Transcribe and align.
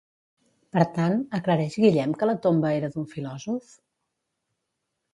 Per 0.77 0.85
tant, 0.95 1.19
aclareix 1.41 1.77
Guillem 1.85 2.17
que 2.23 2.31
la 2.31 2.37
tomba 2.49 2.75
era 2.81 2.93
d'un 2.97 3.09
filòsof? 3.15 3.81